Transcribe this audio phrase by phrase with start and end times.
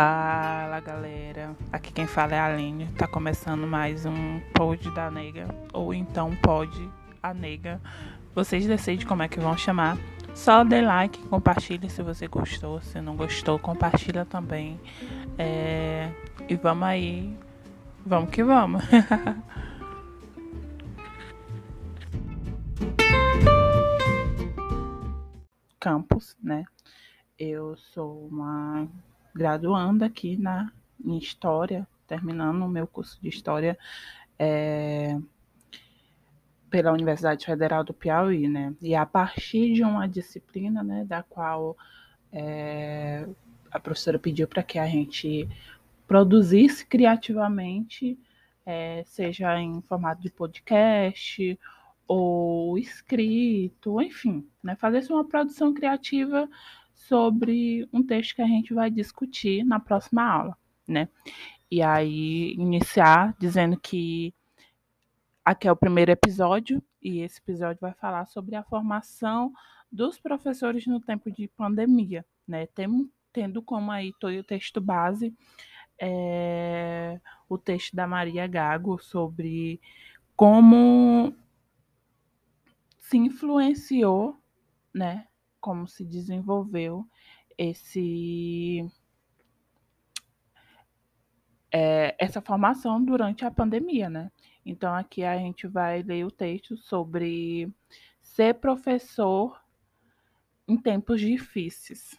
[0.00, 5.48] Fala galera, aqui quem fala é a Aline, tá começando mais um Pod da Nega,
[5.72, 6.70] ou então Pod
[7.20, 7.80] a Nega,
[8.32, 9.98] vocês decidem como é que vão chamar.
[10.36, 14.80] Só dê like, compartilhe se você gostou, se não gostou, compartilha também.
[15.36, 16.12] É...
[16.48, 17.36] E vamos aí,
[18.06, 18.84] vamos que vamos.
[25.80, 26.64] Campus, né?
[27.36, 28.86] Eu sou uma
[29.38, 30.70] graduando aqui na,
[31.02, 33.78] em História, terminando o meu curso de História
[34.36, 35.16] é,
[36.68, 38.74] pela Universidade Federal do Piauí, né?
[38.82, 41.76] E a partir de uma disciplina, né, da qual
[42.32, 43.26] é,
[43.70, 45.48] a professora pediu para que a gente
[46.06, 48.18] produzisse criativamente,
[48.66, 51.58] é, seja em formato de podcast
[52.06, 56.48] ou escrito, enfim, né, fazer uma produção criativa
[57.08, 60.56] sobre um texto que a gente vai discutir na próxima aula,
[60.86, 61.08] né?
[61.70, 64.34] E aí iniciar dizendo que
[65.44, 69.52] aqui é o primeiro episódio e esse episódio vai falar sobre a formação
[69.90, 72.66] dos professores no tempo de pandemia, né?
[72.66, 75.34] Tendo, tendo como aí todo o texto base
[75.98, 79.80] é, o texto da Maria Gago sobre
[80.36, 81.34] como
[82.98, 84.38] se influenciou,
[84.94, 85.26] né,
[85.60, 87.06] como se desenvolveu
[87.56, 88.84] esse
[91.72, 94.30] é, essa formação durante a pandemia, né?
[94.64, 97.72] Então aqui a gente vai ler o texto sobre
[98.20, 99.60] ser professor
[100.66, 102.16] em tempos difíceis.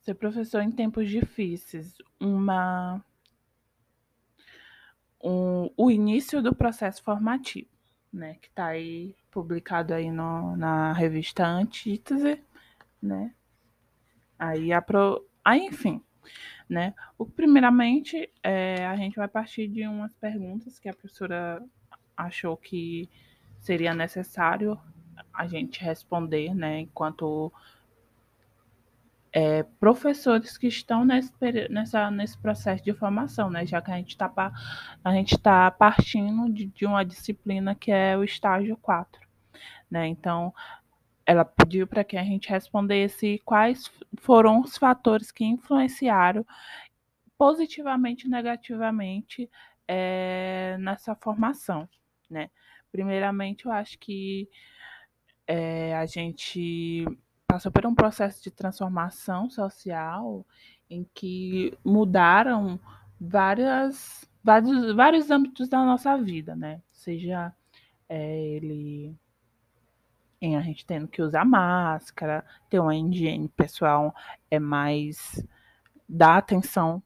[0.00, 3.04] Ser professor em tempos difíceis, uma
[5.22, 7.70] um, o início do processo formativo
[8.12, 12.42] né, que está aí publicado aí no, na revista Antítese,
[13.02, 13.34] né?
[14.38, 15.24] Aí, a pro...
[15.44, 16.02] aí enfim,
[16.68, 16.94] né?
[17.18, 21.62] O, primeiramente, é, a gente vai partir de umas perguntas que a professora
[22.16, 23.08] achou que
[23.58, 24.78] seria necessário
[25.32, 27.52] a gente responder, né, enquanto
[29.32, 31.32] é, professores que estão nesse,
[31.70, 33.64] nessa, nesse processo de formação, né?
[33.64, 34.28] Já que a gente está
[35.42, 39.19] tá partindo de, de, uma disciplina que é o estágio 4,
[39.90, 40.06] né?
[40.06, 40.52] Então,
[41.26, 46.44] ela pediu para que a gente respondesse quais foram os fatores que influenciaram
[47.38, 49.50] positivamente e negativamente
[49.86, 51.88] é, nessa formação,
[52.28, 52.50] né?
[52.92, 54.48] Primeiramente, eu acho que
[55.46, 57.04] é, a gente
[57.46, 60.46] passou por um processo de transformação social
[60.88, 62.78] em que mudaram
[63.20, 66.82] várias, vários, vários âmbitos da nossa vida, né?
[66.92, 67.52] Seja
[68.08, 69.16] é, ele
[70.40, 74.14] em a gente tendo que usar máscara, ter uma higiene pessoal
[74.50, 75.46] é mais
[76.08, 77.02] dá atenção,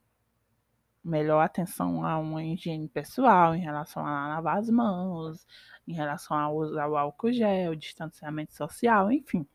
[1.03, 5.47] melhor atenção a uma higiene pessoal em relação a lavar as mãos,
[5.87, 9.47] em relação a usar o álcool gel, distanciamento social, enfim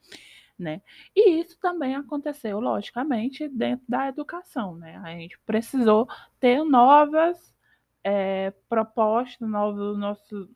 [0.59, 0.81] né?
[1.15, 4.97] E isso também aconteceu, logicamente, dentro da educação, né?
[4.97, 6.07] A gente precisou
[6.39, 7.55] ter novas
[8.03, 10.49] é, propostas, novos, nossos,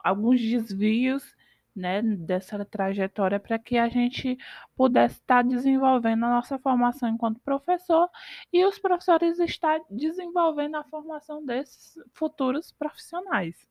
[0.00, 1.36] alguns desvios
[1.78, 4.36] né, dessa trajetória para que a gente
[4.76, 8.08] pudesse estar desenvolvendo a nossa formação enquanto professor
[8.52, 13.66] e os professores estar desenvolvendo a formação desses futuros profissionais,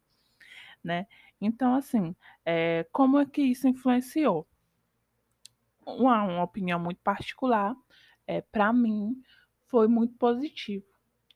[0.84, 1.08] né?
[1.40, 4.48] Então, assim, é, como é que isso influenciou?
[5.88, 7.76] uma, uma opinião muito particular,
[8.28, 9.16] é, para mim
[9.68, 10.86] foi muito positivo,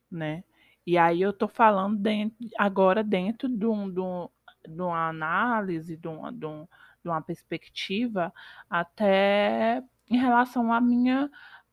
[0.09, 0.43] né?
[0.85, 4.27] E aí eu tô falando dentro, agora dentro de, um, de, um,
[4.67, 6.67] de uma análise, de, um, de, um,
[7.03, 8.33] de uma perspectiva,
[8.69, 11.29] até em relação à minha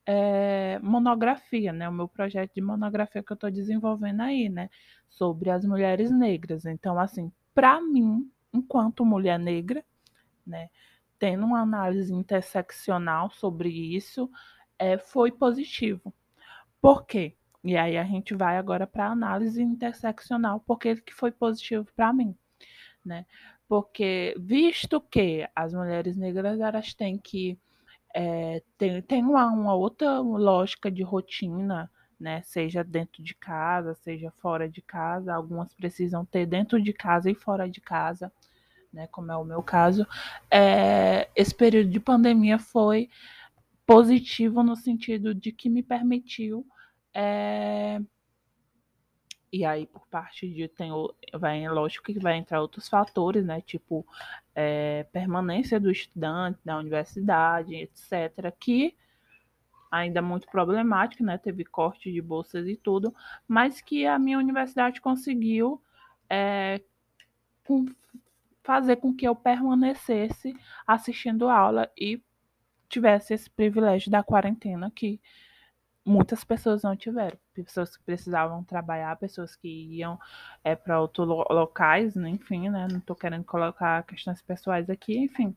[0.06, 1.88] é, monografia, né?
[1.88, 4.70] O meu projeto de monografia que eu estou desenvolvendo aí, né?
[5.08, 6.64] Sobre as mulheres negras.
[6.66, 9.84] Então, assim, para mim, enquanto mulher negra,
[10.46, 10.68] né?
[11.18, 14.30] tendo uma análise interseccional sobre isso,
[14.78, 16.14] é, foi positivo.
[16.80, 17.36] Por quê?
[17.64, 22.12] E aí a gente vai agora para a análise interseccional, porque que foi positivo para
[22.12, 22.36] mim,
[23.08, 23.26] né?
[23.68, 27.58] Porque visto que as mulheres negras elas têm que
[28.14, 31.90] é, tem, tem uma, uma outra lógica de rotina,
[32.20, 32.42] né?
[32.42, 35.34] Seja dentro de casa, seja fora de casa.
[35.34, 38.32] Algumas precisam ter dentro de casa e fora de casa
[38.92, 40.06] né, como é o meu caso,
[40.50, 43.08] é, esse período de pandemia foi
[43.86, 46.66] positivo no sentido de que me permitiu
[47.14, 48.00] é,
[49.52, 50.90] e aí por parte de tem
[51.34, 54.06] vai lógico que vai entrar outros fatores né tipo
[54.54, 58.94] é, permanência do estudante na universidade etc que
[59.90, 61.38] ainda muito problemática, né?
[61.38, 63.14] Teve corte de bolsas e tudo,
[63.46, 65.82] mas que a minha universidade conseguiu
[66.28, 66.80] é,
[67.64, 67.86] com,
[68.62, 70.54] fazer com que eu permanecesse
[70.86, 72.22] assistindo aula e
[72.88, 75.20] tivesse esse privilégio da quarentena que
[76.04, 77.38] muitas pessoas não tiveram.
[77.62, 80.18] Pessoas que precisavam trabalhar, pessoas que iam
[80.64, 82.28] é, para outros lo locais, né?
[82.30, 82.86] enfim, né?
[82.90, 85.56] Não estou querendo colocar questões pessoais aqui, enfim.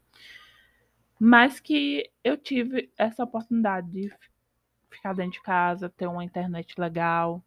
[1.20, 4.14] Mas que eu tive essa oportunidade de
[4.90, 7.44] ficar dentro de casa, ter uma internet legal,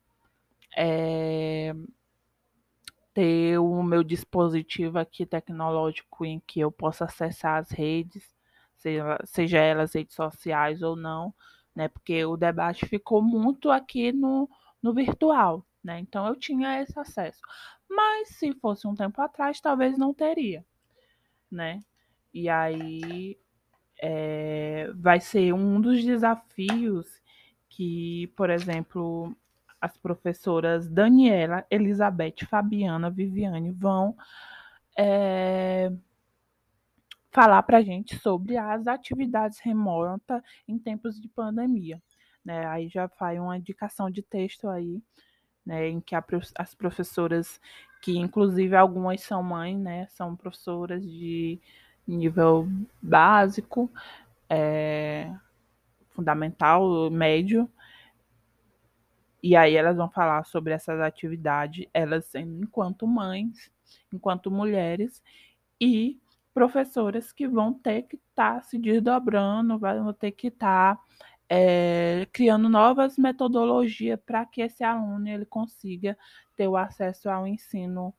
[0.77, 1.75] é,
[3.13, 8.35] ter o meu dispositivo aqui tecnológico em que eu possa acessar as redes,
[8.77, 11.33] seja, seja elas redes sociais ou não,
[11.75, 11.89] né?
[11.89, 14.49] Porque o debate ficou muito aqui no,
[14.83, 15.99] no virtual, né?
[16.01, 17.41] Então eu tinha esse acesso.
[17.89, 20.65] Mas se fosse um tempo atrás, talvez não teria,
[21.51, 21.81] né?
[22.33, 23.39] E aí
[24.01, 27.07] é, vai ser um dos desafios
[27.69, 29.35] que, por exemplo,
[29.81, 34.17] as professoras Daniela, Elizabeth, Fabiana, Viviane vão
[34.97, 35.93] é,
[37.35, 42.01] falar para a gente sobre as atividades remotas em tempos de pandemia.
[42.45, 42.65] Né?
[42.67, 45.03] Aí já faz uma indicação de texto aí,
[45.67, 46.25] né, em que a,
[46.57, 47.61] as professoras,
[48.01, 51.59] que inclusive algumas são mães, né, são professoras de
[52.07, 52.69] nível
[53.03, 53.91] básico,
[54.49, 55.35] é,
[56.11, 57.69] fundamental, médio,
[59.43, 63.73] e aí elas vão falar sobre essas atividades, elas enquanto mães,
[64.13, 65.23] enquanto mulheres,
[65.81, 66.21] e
[66.55, 71.03] professoras que vão ter que estar tá se desdobrando, vão ter que estar tá,
[71.49, 76.17] é, criando novas metodologias para que esse aluno ele consiga
[76.57, 78.15] ter o acesso ao ensino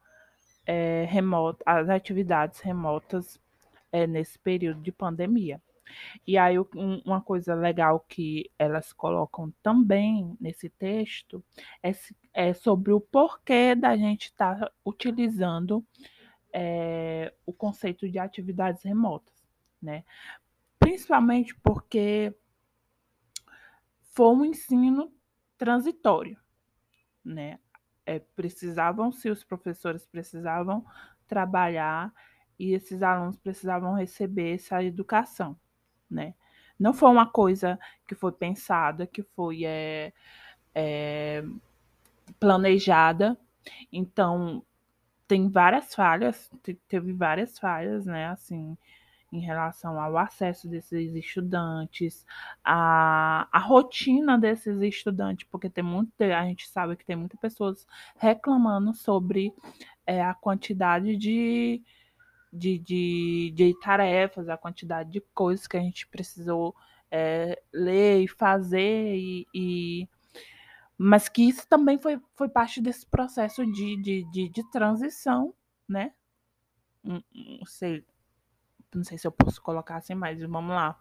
[0.65, 3.39] é, remoto, às atividades remotas
[3.91, 5.61] é, nesse período de pandemia.
[6.25, 11.43] E aí, um, uma coisa legal que elas colocam também nesse texto
[11.81, 11.91] é,
[12.33, 15.85] é sobre o porquê da gente estar tá utilizando
[16.57, 19.45] é, o conceito de atividades remotas,
[19.81, 20.05] né?
[20.79, 22.33] Principalmente porque
[24.13, 25.13] foi um ensino
[25.57, 26.39] transitório,
[27.23, 27.59] né?
[28.05, 30.85] É, precisavam, se os professores precisavam
[31.27, 32.13] trabalhar
[32.57, 35.59] e esses alunos precisavam receber essa educação,
[36.09, 36.35] né?
[36.79, 37.77] Não foi uma coisa
[38.07, 40.13] que foi pensada, que foi é,
[40.73, 41.43] é,
[42.39, 43.37] planejada.
[43.91, 44.63] Então,
[45.27, 46.51] tem várias falhas,
[46.87, 48.77] teve várias falhas, né, assim,
[49.31, 52.25] em relação ao acesso desses estudantes,
[52.63, 57.85] a, a rotina desses estudantes, porque tem muito, a gente sabe que tem muitas pessoas
[58.17, 59.53] reclamando sobre
[60.05, 61.81] é, a quantidade de,
[62.51, 66.75] de, de, de, tarefas, a quantidade de coisas que a gente precisou
[67.11, 70.09] é, ler e fazer e, e
[70.97, 75.53] mas que isso também foi, foi parte desse processo de, de, de, de transição,
[75.87, 76.13] né?
[77.03, 78.03] Não sei,
[78.93, 80.97] não sei se eu posso colocar assim, mas vamos lá,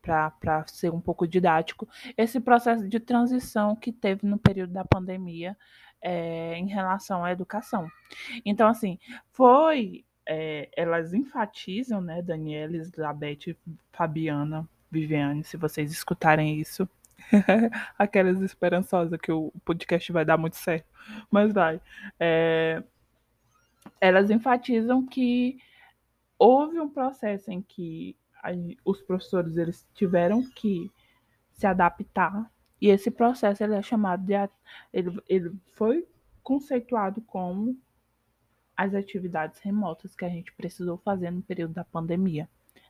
[0.00, 1.88] para ser um pouco didático.
[2.16, 5.56] Esse processo de transição que teve no período da pandemia
[6.00, 7.88] é, em relação à educação.
[8.44, 8.98] Então, assim,
[9.32, 10.04] foi.
[10.30, 13.56] É, elas enfatizam, né, Daniela, Elizabeth,
[13.90, 16.86] Fabiana, Viviane, se vocês escutarem isso,
[17.98, 20.86] Aquelas esperançosas que o podcast vai dar muito certo.
[21.30, 21.80] Mas vai.
[22.18, 22.82] É...
[24.00, 25.58] Elas enfatizam que
[26.38, 28.16] houve um processo em que
[28.84, 30.90] os professores eles tiveram que
[31.52, 34.34] se adaptar e esse processo ele é chamado de
[34.92, 36.06] ele, ele foi
[36.42, 37.76] conceituado como
[38.76, 42.48] as atividades remotas que a gente precisou fazer no período da pandemia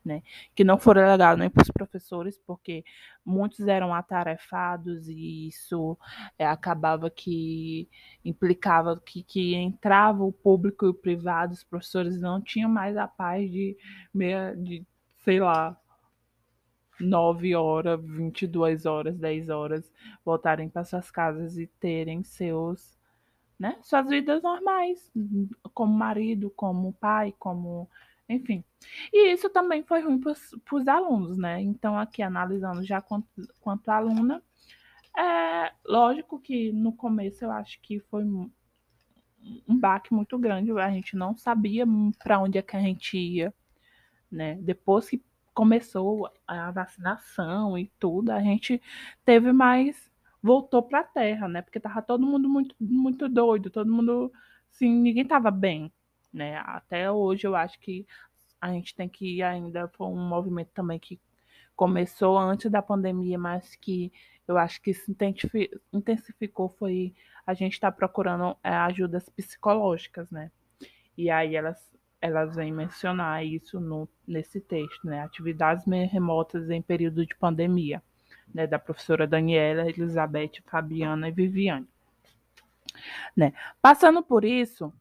[0.09, 0.23] né?
[0.55, 2.85] Que não foram legais nem para os professores, porque
[3.25, 5.97] muitos eram atarefados e isso
[6.39, 7.89] é, acabava que
[8.25, 13.07] implicava que, que entrava o público e o privado, os professores não tinham mais a
[13.07, 13.77] paz de,
[14.13, 14.85] meia, de
[15.19, 15.79] sei lá,
[16.99, 19.93] 9 horas, 22 horas, 10 horas,
[20.25, 22.99] voltarem para suas casas e terem seus,
[23.59, 25.13] né, suas vidas normais,
[25.75, 27.89] como marido, como pai, como
[28.29, 28.65] enfim.
[29.13, 30.33] E isso também foi ruim para
[30.77, 31.61] os alunos, né?
[31.63, 33.27] Então, aqui analisando já quanto,
[33.61, 34.43] quanto aluna,
[35.17, 38.51] é lógico que no começo eu acho que foi um,
[39.67, 41.85] baque muito grande, a gente não sabia
[42.23, 43.55] para onde é que a gente ia,
[44.31, 44.57] né?
[44.57, 45.23] Depois que
[45.55, 48.81] começou a vacinação e tudo, a gente
[49.25, 50.09] teve mais
[50.43, 51.63] voltou para a terra, né?
[51.63, 54.33] Porque tava todo mundo muito muito doido, todo mundo
[54.73, 55.93] assim, ninguém tava bem,
[56.33, 56.57] né?
[56.65, 58.07] Até hoje eu acho que
[58.61, 61.21] a gente tem que ainda foi um movimento também que
[61.77, 64.13] começou antes da pandemia, mas que
[64.47, 65.15] eu acho que se
[65.93, 67.15] intensificou foi
[67.47, 70.51] a gente estar tá procurando é, ajudas psicológicas, né?
[71.17, 71.79] E aí elas,
[72.21, 75.23] elas vêm mencionar isso no, nesse texto, né?
[75.23, 78.03] Atividades remotas em período de pandemia,
[78.53, 78.67] né?
[78.67, 81.89] Da professora Daniela, Elizabeth, Fabiana e Viviane.
[83.37, 83.53] Né?
[83.81, 84.93] Passando por isso,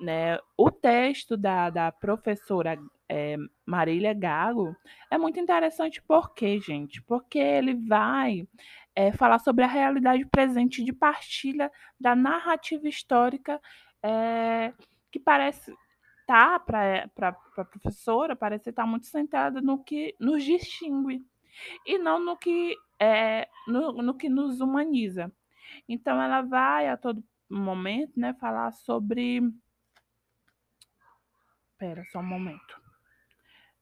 [0.00, 4.76] né, o texto da, da professora é, Marília Gago
[5.10, 7.02] é muito interessante, por quê, gente?
[7.02, 8.46] Porque ele vai
[8.94, 13.60] é, falar sobre a realidade presente de partilha da narrativa histórica
[14.02, 14.72] é,
[15.10, 15.74] que parece
[16.26, 17.08] tá para
[17.58, 21.24] a professora parece estar muito centrada no que nos distingue
[21.86, 25.32] e não no que é, no, no que nos humaniza.
[25.88, 29.40] Então ela vai a todo momento, né, falar sobre
[31.76, 32.80] Espera só um momento.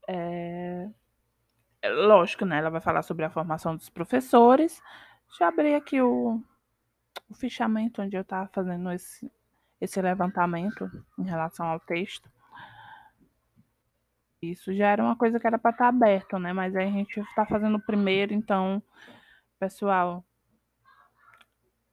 [0.08, 0.90] É...
[1.84, 2.58] Lógico, né?
[2.58, 4.82] Ela vai falar sobre a formação dos professores.
[5.38, 6.42] Já abri aqui o,
[7.30, 9.30] o fichamento onde eu estava fazendo esse,
[9.80, 12.28] esse levantamento em relação ao texto.
[14.42, 16.52] Isso já era uma coisa que era para estar tá aberto, né?
[16.52, 18.82] Mas aí a gente está fazendo o primeiro, então,
[19.60, 20.24] pessoal,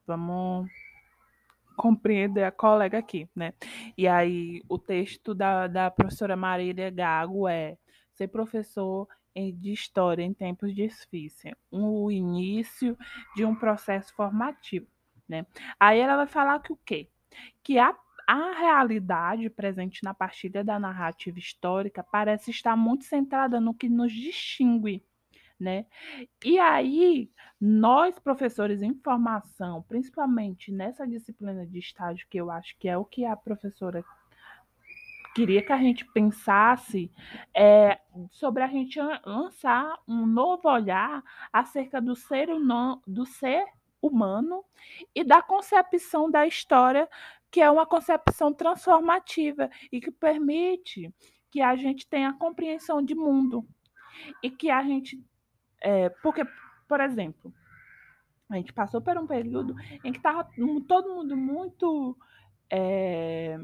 [0.08, 0.68] vamos
[1.82, 3.56] compreender a colega aqui, né?
[3.98, 7.76] E aí, o texto da, da professora Marília Gago é
[8.14, 12.96] ser professor de história em tempos difíceis, o início
[13.36, 14.86] de um processo formativo,
[15.28, 15.44] né?
[15.80, 17.10] Aí ela vai falar que o quê?
[17.64, 17.98] Que a,
[18.28, 24.14] a realidade presente na partilha da narrativa histórica parece estar muito centrada no que nos
[24.14, 25.04] distingue
[25.62, 25.86] né?
[26.44, 32.90] E aí, nós, professores em formação, principalmente nessa disciplina de estágio, que eu acho que
[32.90, 34.04] é o que a professora
[35.36, 37.10] queria que a gente pensasse
[37.56, 38.00] é,
[38.32, 43.64] sobre a gente lançar um novo olhar acerca do ser, humano, do ser
[44.02, 44.66] humano
[45.16, 47.08] e da concepção da história,
[47.50, 51.14] que é uma concepção transformativa e que permite
[51.52, 53.66] que a gente tenha compreensão de mundo
[54.42, 55.22] e que a gente
[55.82, 56.44] é, porque,
[56.88, 57.54] por exemplo,
[58.50, 60.48] a gente passou por um período em que estava
[60.88, 62.18] todo mundo muito.
[62.70, 63.58] É,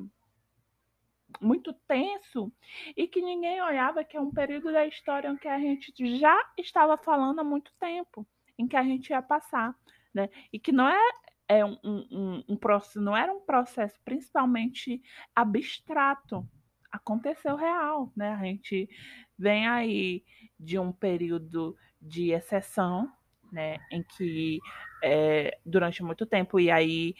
[1.41, 2.51] muito tenso
[2.95, 6.35] e que ninguém olhava que é um período da história em que a gente já
[6.57, 8.25] estava falando há muito tempo,
[8.57, 9.75] em que a gente ia passar,
[10.13, 10.29] né?
[10.51, 11.11] E que não é,
[11.47, 15.01] é um, um, um processo, não era um processo principalmente
[15.35, 16.47] abstrato,
[16.91, 18.31] aconteceu real, né?
[18.31, 18.89] A gente
[19.37, 20.23] vem aí
[20.59, 23.11] de um período de exceção,
[23.51, 24.59] né, em que
[25.03, 27.15] é, durante muito tempo, e aí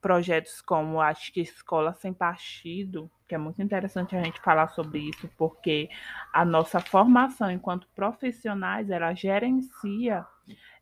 [0.00, 5.00] projetos como acho que Escola Sem Partido, que é muito interessante a gente falar sobre
[5.00, 5.90] isso, porque
[6.32, 10.26] a nossa formação enquanto profissionais, ela gerencia,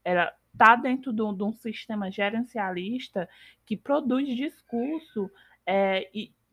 [0.05, 3.29] ela está dentro de um, sistema gerencialista
[3.67, 5.31] que produz discurso
[5.67, 6.09] é,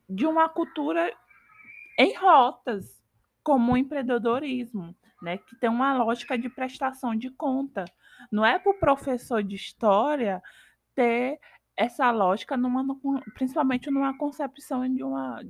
[0.09, 1.13] de uma cultura
[1.97, 3.01] em rotas,
[3.43, 7.85] como o empreendedorismo né, que tem uma lógica de prestação de conta.
[8.31, 10.41] Não é para o professor de história
[10.93, 11.39] ter
[11.75, 12.85] essa lógica, numa,
[13.33, 15.41] principalmente numa concepção de uma,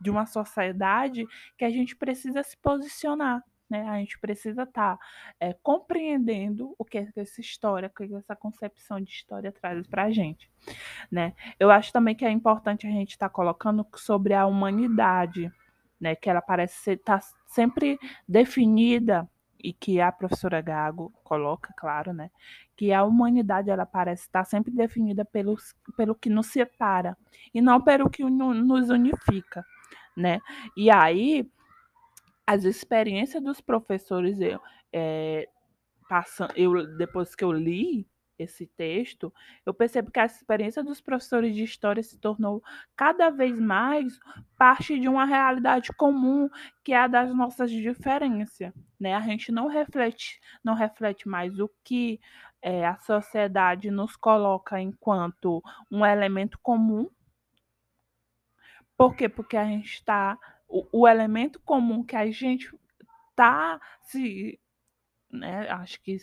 [0.00, 1.26] de uma sociedade
[1.58, 3.42] que a gente precisa se posicionar.
[3.68, 3.86] Né?
[3.88, 5.04] A gente precisa estar tá,
[5.40, 10.10] é, compreendendo o que, essa história, o que, essa concepção de história traz para a
[10.10, 10.50] gente.
[11.10, 11.34] Né?
[11.58, 15.52] Eu acho também que é importante a gente estar tá colocando sobre a humanidade
[16.00, 17.98] né, que ela parece estar tá sempre
[18.28, 19.28] definida
[19.62, 22.30] e que a professora Gago coloca, claro, né,
[22.76, 27.16] que a humanidade ela parece estar sempre definida pelos, pelo que nos separa
[27.54, 29.64] e não pelo que nos unifica,
[30.14, 30.40] né?
[30.76, 31.50] E aí
[32.46, 34.60] as experiências dos professores eu
[34.92, 35.48] é,
[36.54, 38.06] eu depois que eu li
[38.38, 39.32] esse texto,
[39.64, 42.62] eu percebo que a experiência dos professores de história se tornou
[42.94, 44.18] cada vez mais
[44.56, 46.48] parte de uma realidade comum,
[46.84, 48.72] que é a das nossas diferenças.
[49.00, 49.14] Né?
[49.14, 52.20] A gente não reflete, não reflete mais o que
[52.62, 57.08] é, a sociedade nos coloca enquanto um elemento comum.
[58.96, 59.28] Por quê?
[59.28, 60.38] Porque a gente está.
[60.68, 62.74] O, o elemento comum que a gente
[63.30, 64.58] está se.
[65.30, 66.18] Né, acho que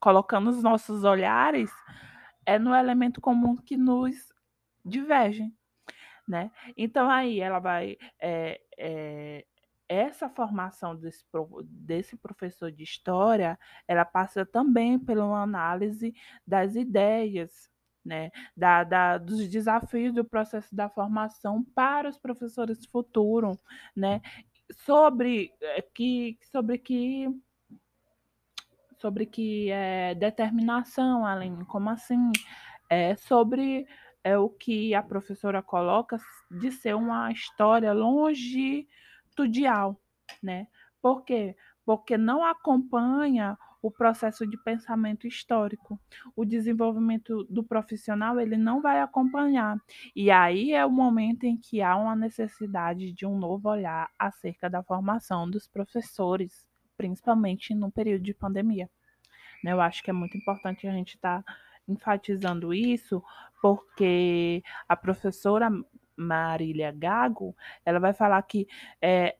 [0.00, 1.70] colocando os nossos olhares
[2.46, 4.32] é no elemento comum que nos
[4.84, 5.54] divergem,
[6.26, 6.50] né?
[6.76, 9.46] Então aí ela vai é, é,
[9.88, 11.24] essa formação desse,
[11.64, 16.14] desse professor de história, ela passa também pela análise
[16.46, 17.68] das ideias,
[18.04, 23.58] né, da, da, dos desafios do processo da formação para os professores futuros,
[23.94, 24.22] né,
[24.86, 27.28] sobre eh, que, sobre que
[29.00, 32.30] sobre que é determinação, além como assim,
[32.88, 33.86] é sobre
[34.22, 36.18] é o que a professora coloca
[36.50, 39.98] de ser uma história longitudinal,
[40.42, 40.66] né?
[41.00, 41.56] Por quê?
[41.86, 45.98] Porque não acompanha o processo de pensamento histórico.
[46.36, 49.78] O desenvolvimento do profissional ele não vai acompanhar.
[50.14, 54.68] E aí é o momento em que há uma necessidade de um novo olhar acerca
[54.68, 56.68] da formação dos professores,
[57.00, 58.90] principalmente no período de pandemia.
[59.64, 59.72] Né?
[59.72, 61.54] Eu acho que é muito importante a gente estar tá
[61.88, 63.24] enfatizando isso,
[63.62, 65.70] porque a professora
[66.14, 68.68] Marília Gago, ela vai falar que
[69.00, 69.34] é,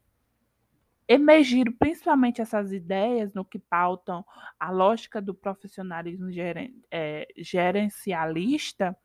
[1.06, 4.24] emergiram principalmente essas ideias no que pautam
[4.58, 8.96] a lógica do profissionalismo geren, é, gerencialista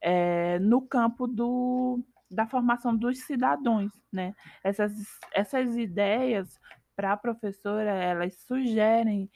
[0.00, 3.92] é, no campo do, da formação dos cidadãos.
[4.12, 4.34] Né?
[4.64, 4.92] Essas,
[5.32, 6.58] essas ideias,
[7.00, 9.30] para a professora, elas sugerem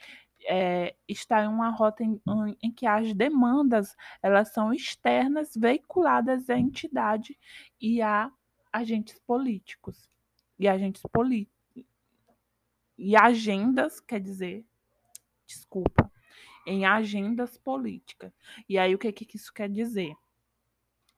[0.47, 2.21] é, em uma rota em,
[2.63, 7.39] em, que as demandas elas são externas, veiculadas à entidade
[7.81, 8.31] e a
[8.71, 10.11] agentes políticos.
[10.59, 11.55] E agentes políticos.
[12.99, 14.63] E agendas, quer dizer,
[15.47, 16.13] desculpa,
[16.67, 18.31] em agendas políticas.
[18.69, 20.15] E aí o que, que isso quer dizer?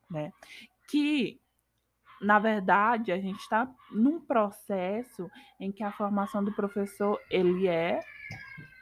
[0.09, 0.31] Né?
[0.87, 1.41] Que
[2.21, 7.99] na verdade, a gente está num processo em que a formação do professor ele é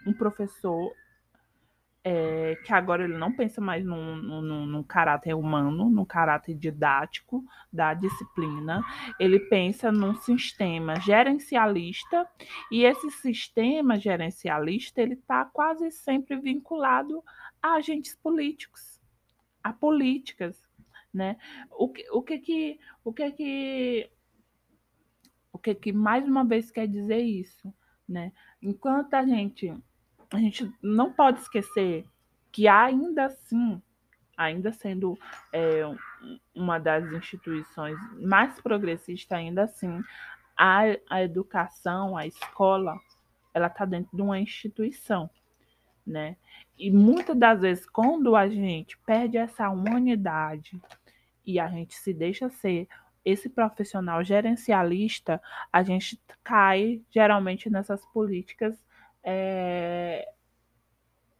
[0.06, 0.92] um professor
[2.08, 7.44] é, que agora ele não pensa mais num, num, num, caráter humano, no caráter didático
[7.74, 8.84] da disciplina,
[9.20, 12.28] ele pensa num sistema gerencialista
[12.72, 17.24] e esse sistema gerencialista ele está quase sempre vinculado
[17.60, 19.02] a agentes políticos,
[19.64, 20.65] a políticas,
[21.16, 21.38] né?
[21.72, 24.12] O que, o que que o que que
[25.54, 27.74] o que que mais uma vez quer dizer isso,
[28.08, 28.34] né?
[28.62, 29.74] Enquanto a gente
[30.32, 32.06] a gente não pode esquecer
[32.52, 33.82] que ainda assim,
[34.36, 35.18] ainda sendo
[35.54, 35.84] é,
[36.54, 40.02] uma das instituições mais progressistas, ainda assim,
[40.58, 43.00] a, a educação, a escola,
[43.54, 45.30] ela está dentro de uma instituição,
[46.06, 46.36] né?
[46.78, 50.82] E muitas das vezes, quando a gente perde essa humanidade
[51.46, 52.88] e a gente se deixa ser
[53.24, 55.42] esse profissional gerencialista,
[55.74, 58.78] a gente cai geralmente nessas políticas
[59.24, 60.32] é,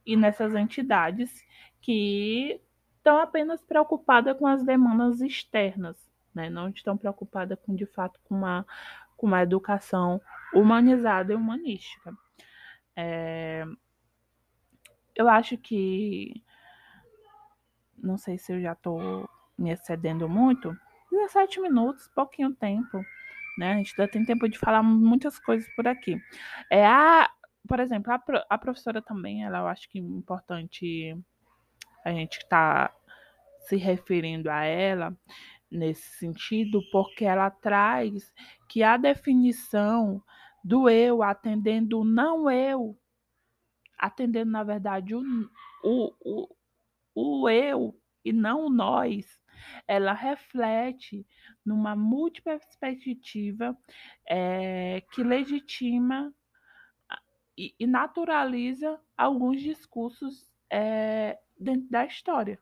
[0.04, 1.44] e nessas entidades
[1.80, 2.60] que
[2.96, 5.96] estão apenas preocupadas com as demandas externas,
[6.34, 6.50] né?
[6.50, 8.66] não estão preocupadas com, de fato, com uma,
[9.16, 10.20] com uma educação
[10.52, 12.12] humanizada e humanística.
[12.96, 13.64] É,
[15.14, 16.42] eu acho que,
[17.96, 20.76] não sei se eu já estou me excedendo muito,
[21.10, 23.04] 17 minutos, pouquinho tempo,
[23.58, 23.72] né?
[23.72, 26.20] A gente ainda tem tempo de falar muitas coisas por aqui.
[26.70, 27.30] É a
[27.66, 31.16] por exemplo, a, a professora também, ela eu acho que é importante
[32.04, 32.96] a gente estar tá
[33.60, 35.16] se referindo a ela
[35.70, 38.32] nesse sentido, porque ela traz
[38.68, 40.22] que a definição
[40.62, 42.96] do eu atendendo o não eu,
[43.98, 45.22] atendendo, na verdade, o,
[45.82, 46.48] o, o,
[47.14, 49.40] o eu e não o nós,
[49.86, 51.26] ela reflete
[51.64, 53.76] numa multiperspectiva
[54.28, 56.32] é, que legitima
[57.56, 62.58] e, e naturaliza alguns discursos é, dentro da história.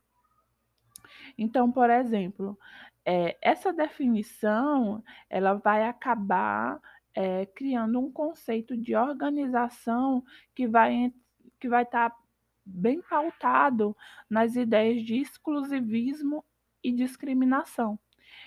[1.37, 2.59] Então, por exemplo,
[3.05, 6.81] é, essa definição ela vai acabar
[7.15, 11.13] é, criando um conceito de organização que vai
[11.61, 12.17] que vai estar tá
[12.65, 13.97] bem pautado
[14.29, 16.45] nas ideias de exclusivismo
[16.85, 17.99] e discriminação.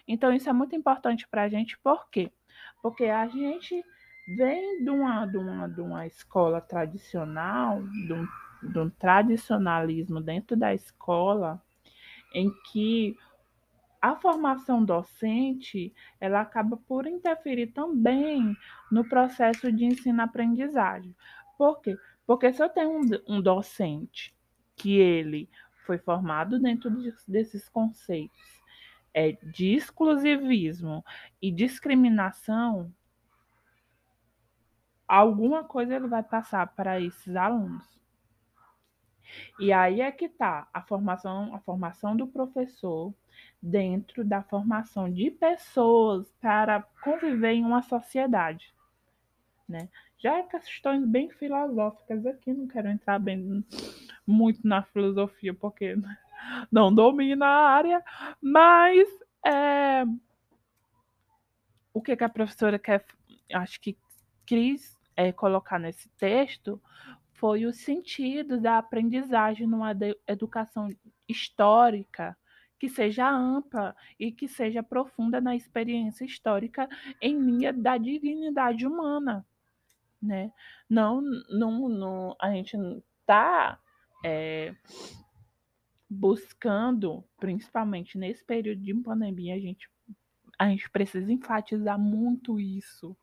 [0.08, 2.32] Então, isso é muito importante para a gente, por quê?
[2.82, 3.84] Porque a gente
[4.28, 8.28] vem de uma, de uma, de uma escola tradicional, de um,
[8.63, 11.62] de um tradicionalismo dentro da escola,
[12.34, 13.17] em que
[14.02, 18.56] a formação docente ela acaba por interferir também
[18.91, 21.15] no processo de ensino-aprendizagem.
[21.58, 21.97] Por quê?
[22.26, 24.36] Porque se eu tenho um, um docente
[24.76, 25.50] que ele
[25.88, 28.62] foi formado dentro de, desses conceitos
[29.13, 31.04] é, de exclusivismo
[31.41, 32.93] e discriminação,
[35.08, 37.97] alguma coisa ele vai passar para esses alunos.
[39.60, 43.12] E aí é que tá a formação, a formação do professor
[43.60, 48.71] dentro da formação de pessoas para conviver em uma sociedade,
[49.67, 49.89] né?
[50.19, 53.63] Já é questões bem filosóficas aqui, não quero entrar bem
[54.25, 55.95] muito na filosofia porque
[56.71, 58.03] não domino a área,
[58.41, 59.08] mas
[59.45, 60.03] é,
[61.93, 63.06] o que, que a professora quer,
[63.53, 63.97] acho que
[64.45, 66.82] Cris é, colocar nesse texto
[67.34, 69.91] foi o sentido da aprendizagem numa
[70.27, 70.89] educação
[71.27, 72.36] histórica
[72.80, 76.88] que seja ampla e que seja profunda na experiência histórica
[77.21, 79.45] em linha da dignidade humana,
[80.21, 80.51] né?
[80.89, 82.75] Não, não, não a gente
[83.21, 83.80] está
[84.25, 84.73] é,
[86.10, 89.89] buscando, principalmente nesse período de pandemia, a gente,
[90.58, 93.15] a gente precisa enfatizar muito isso,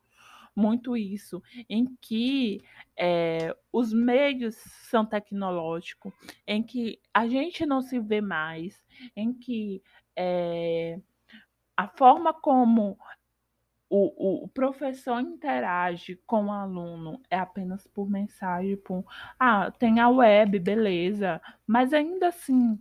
[0.55, 2.63] muito isso, em que
[2.97, 4.55] é, os meios
[4.89, 6.13] são tecnológicos,
[6.47, 8.81] em que a gente não se vê mais,
[9.15, 9.81] em que
[10.15, 10.99] é,
[11.75, 12.97] a forma como
[13.89, 19.05] o, o, professor interage com o aluno é apenas por mensagem, por
[19.39, 22.79] ah, tem a web, beleza, mas ainda assim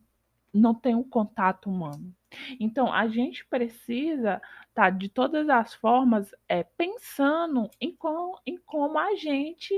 [0.53, 2.15] não tem o um contato humano.
[2.59, 4.41] Então, a gente precisa
[4.73, 9.75] tá, de todas as formas é, pensando em, com, em como a gente,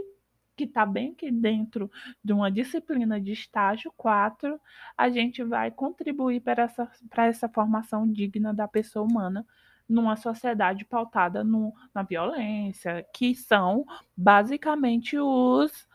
[0.56, 1.90] que está bem aqui dentro
[2.22, 4.58] de uma disciplina de estágio 4,
[4.96, 9.46] a gente vai contribuir para essa, para essa formação digna da pessoa humana
[9.88, 13.84] numa sociedade pautada no, na violência, que são
[14.16, 15.88] basicamente os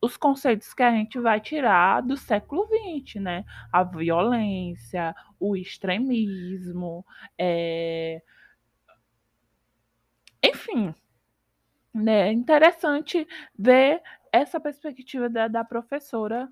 [0.00, 3.44] os conceitos que a gente vai tirar do século XX, né?
[3.72, 7.06] A violência, o extremismo,
[7.38, 8.20] é...
[10.42, 10.92] enfim,
[11.94, 12.28] né?
[12.28, 16.48] É interessante ver essa perspectiva da, da professora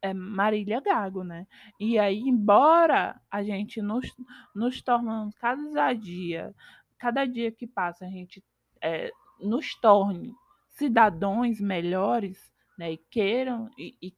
[0.00, 1.46] é, Marília Gago, né?
[1.78, 4.06] E aí, embora a gente nos,
[4.54, 6.54] nos tornando cada dia,
[6.98, 8.42] cada dia que passa, a gente
[8.80, 10.32] é, nos torne
[10.70, 12.92] cidadãos melhores, né?
[12.92, 14.14] E queiram e, e,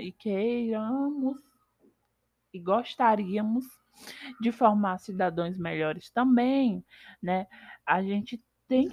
[0.00, 1.40] e queiramos
[2.52, 3.64] e gostaríamos
[4.40, 6.84] de formar cidadãos melhores também,
[7.22, 7.46] né?
[7.86, 8.90] A gente tem,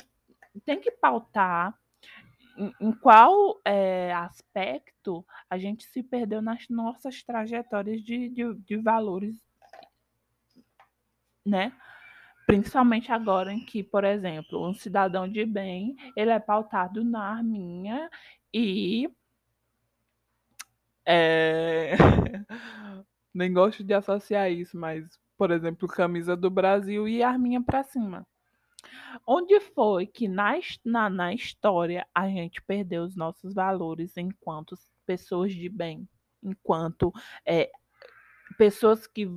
[0.65, 1.77] tem que pautar
[2.79, 9.35] em, qual é, aspecto a gente se perdeu nas nossas trajetórias de, de, de valores,
[11.45, 11.71] né?
[12.45, 18.09] Principalmente agora em que, por exemplo, um cidadão de bem, ele é pautado na arminha
[18.53, 19.09] e
[21.05, 21.93] é...
[23.33, 25.05] nem gosto de associar isso, mas,
[25.37, 28.27] por exemplo, camisa do Brasil e arminha para cima.
[29.25, 35.53] Onde foi que na, na, na história a gente perdeu os nossos valores enquanto pessoas
[35.53, 36.07] de bem,
[36.43, 37.11] enquanto
[37.45, 37.71] é,
[38.57, 39.27] pessoas que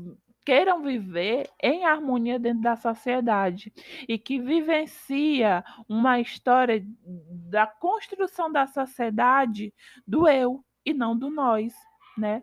[0.45, 3.73] queiram viver em harmonia dentro da sociedade
[4.09, 9.73] e que vivencia uma história da construção da sociedade
[10.07, 11.73] do eu e não do nós,
[12.19, 12.43] né?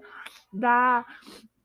[0.54, 1.06] Da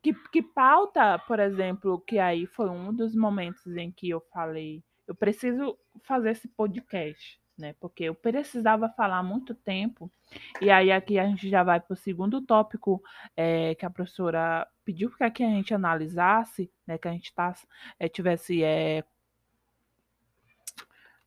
[0.02, 4.82] que, que pauta, por exemplo, que aí foi um dos momentos em que eu falei,
[5.06, 7.74] eu preciso fazer esse podcast, né?
[7.80, 10.10] Porque eu precisava falar muito tempo.
[10.60, 13.02] E aí aqui a gente já vai para o segundo tópico
[13.36, 16.98] é, que a professora pediu para que a gente analisasse, né?
[16.98, 17.54] Que a gente tá,
[17.98, 19.04] é, tivesse é,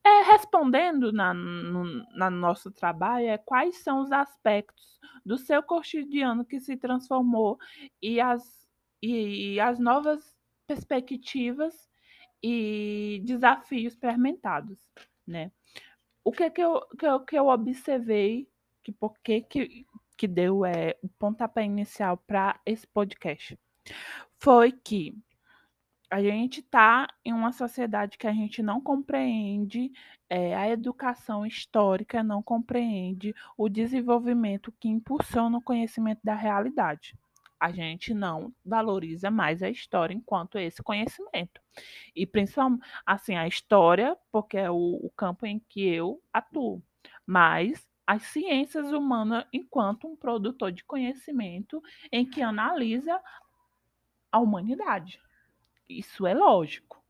[0.03, 1.83] é, respondendo na, no
[2.15, 7.59] na nosso trabalho é quais são os aspectos do seu cotidiano que se transformou
[8.01, 8.67] e as,
[9.01, 10.35] e, e as novas
[10.65, 11.86] perspectivas
[12.41, 14.77] e desafios experimentados,
[15.25, 15.51] né?
[16.23, 18.47] O que que eu, que eu, que eu observei,
[18.83, 19.41] que por que
[20.17, 23.57] que deu é, o pontapé inicial para esse podcast,
[24.39, 25.15] foi que
[26.09, 29.91] a gente está em uma sociedade que a gente não compreende
[30.29, 37.13] é, a educação histórica, não compreende o desenvolvimento que impulsiona o conhecimento da realidade
[37.59, 41.61] a gente não valoriza mais a história enquanto esse conhecimento.
[42.15, 46.81] E principalmente, assim, a história, porque é o, o campo em que eu atuo,
[47.25, 53.21] mas as ciências humanas enquanto um produtor de conhecimento em que analisa
[54.31, 55.19] a humanidade.
[55.89, 57.03] Isso é lógico.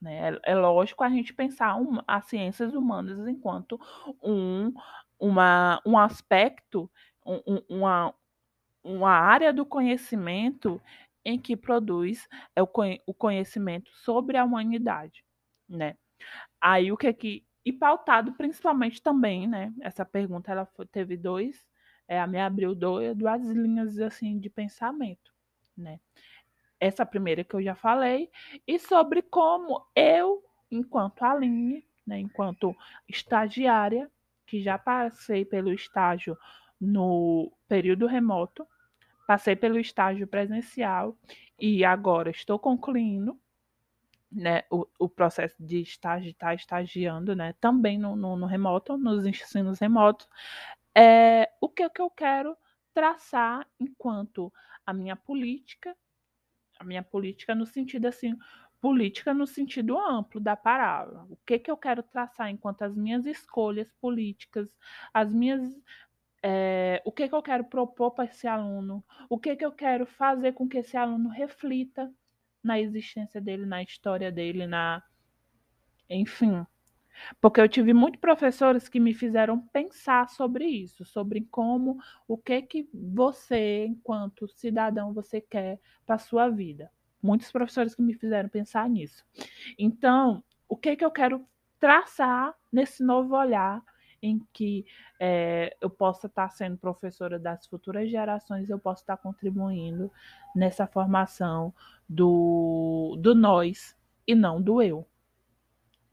[0.00, 0.30] Né?
[0.44, 3.80] É, é lógico a gente pensar um, as ciências humanas enquanto
[4.22, 4.72] um,
[5.18, 6.90] uma, um aspecto,
[7.24, 8.14] um, uma,
[8.86, 10.80] uma área do conhecimento
[11.24, 12.68] em que produz é o,
[13.14, 15.24] conhecimento sobre a humanidade,
[15.68, 15.96] né?
[16.60, 19.74] Aí o que é que e pautado principalmente também, né?
[19.80, 21.66] Essa pergunta ela foi, teve dois,
[22.06, 25.34] é, me abriu dois, duas linhas assim de pensamento,
[25.76, 25.98] né?
[26.78, 28.30] Essa primeira que eu já falei
[28.66, 32.76] e sobre como eu, enquanto Aline, né, enquanto
[33.08, 34.08] estagiária,
[34.46, 36.38] que já passei pelo estágio
[36.80, 38.64] no período remoto,
[39.26, 41.16] passei pelo estágio presencial
[41.58, 43.38] e agora estou concluindo
[44.30, 49.24] né, o, o processo de estar tá estagiando né, também no, no, no remoto, nos
[49.26, 50.28] ensinos remotos.
[50.94, 52.56] é, o que, que eu quero
[52.94, 54.52] traçar enquanto
[54.84, 55.94] a minha política,
[56.78, 58.36] a minha política no sentido assim,
[58.80, 61.24] política no sentido amplo da palavra.
[61.28, 64.68] O que, que eu quero traçar enquanto as minhas escolhas políticas,
[65.12, 65.60] as minhas.
[66.42, 70.06] É, o que, que eu quero propor para esse aluno, o que, que eu quero
[70.06, 72.12] fazer com que esse aluno reflita
[72.62, 75.02] na existência dele, na história dele, na.
[76.08, 76.64] Enfim.
[77.40, 82.60] Porque eu tive muitos professores que me fizeram pensar sobre isso, sobre como, o que
[82.62, 86.90] que você, enquanto cidadão, você quer para sua vida.
[87.22, 89.24] Muitos professores que me fizeram pensar nisso.
[89.78, 91.46] Então, o que que eu quero
[91.78, 93.82] traçar nesse novo olhar
[94.26, 94.84] em que
[95.20, 100.10] é, eu possa estar sendo professora das futuras gerações, eu posso estar contribuindo
[100.54, 101.72] nessa formação
[102.08, 105.06] do, do nós e não do eu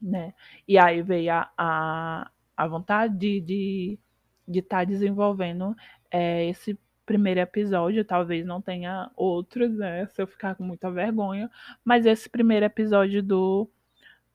[0.04, 0.34] né?
[0.67, 3.99] E aí veio a, a, a vontade de estar de,
[4.47, 5.76] de tá desenvolvendo
[6.12, 10.06] é, esse primeiro episódio, talvez não tenha outros, né?
[10.08, 11.49] Se eu ficar com muita vergonha,
[11.84, 13.69] mas esse primeiro episódio do,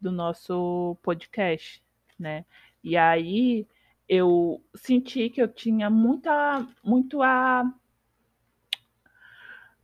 [0.01, 1.83] do nosso podcast,
[2.19, 2.45] né?
[2.83, 3.67] E aí
[4.09, 7.65] eu senti que eu tinha muita, muito a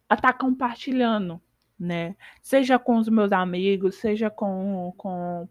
[0.09, 1.40] a tá compartilhando
[1.78, 2.16] né?
[2.42, 5.48] Seja com os meus amigos, seja com, com,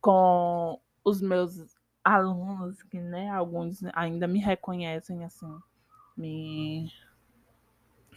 [0.00, 5.58] com os meus alunos, que né, alguns ainda me reconhecem assim,
[6.16, 6.90] me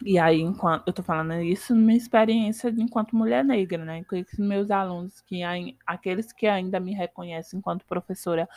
[0.02, 4.04] e aí, enquanto eu tô falando isso, minha experiência enquanto mulher negra, né?
[4.04, 5.40] Com meus alunos, que
[5.86, 8.48] aqueles que ainda me reconhecem enquanto professora,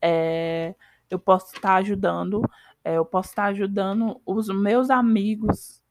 [0.00, 0.74] é,
[1.10, 2.42] eu posso estar ajudando,
[2.84, 5.82] é, eu posso estar ajudando os meus amigos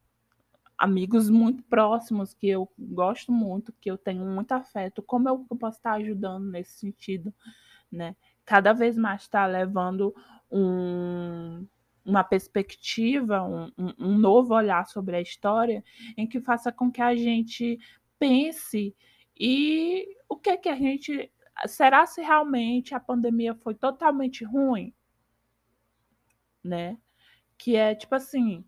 [0.77, 5.77] amigos muito próximos que eu gosto muito, que eu tenho muito afeto, como eu posso
[5.77, 7.33] estar ajudando nesse sentido,
[7.91, 8.15] né?
[8.45, 10.13] Cada vez mais estar levando
[10.51, 11.65] um,
[12.05, 15.83] uma perspectiva, um, um novo olhar sobre a história,
[16.17, 17.79] em que faça com que a gente
[18.19, 18.95] pense
[19.39, 21.31] e o que que a gente
[21.67, 24.93] será se realmente a pandemia foi totalmente ruim,
[26.63, 26.97] né?
[27.57, 28.65] Que é tipo assim,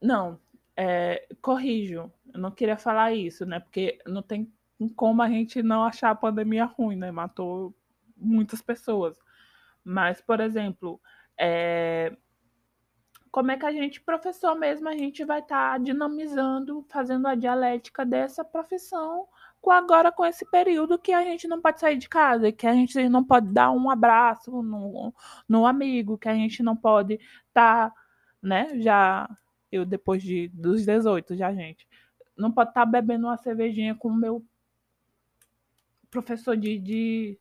[0.00, 0.40] não,
[0.76, 2.12] é, corrijo.
[2.32, 3.60] Eu não queria falar isso, né?
[3.60, 4.52] Porque não tem
[4.94, 7.10] como a gente não achar a pandemia ruim, né?
[7.10, 7.74] Matou
[8.16, 9.18] muitas pessoas.
[9.88, 11.00] Mas, por exemplo,
[11.38, 12.14] é,
[13.30, 17.34] como é que a gente, professor mesmo, a gente vai estar tá dinamizando, fazendo a
[17.34, 19.26] dialética dessa profissão
[19.62, 22.74] com agora com esse período que a gente não pode sair de casa, que a
[22.74, 25.14] gente não pode dar um abraço no,
[25.48, 27.14] no amigo, que a gente não pode
[27.48, 27.94] estar, tá,
[28.42, 29.26] né, já
[29.72, 31.88] eu depois de, dos 18 já, gente.
[32.36, 34.44] Não pode estar tá bebendo uma cervejinha com o meu
[36.10, 37.38] professor de, de.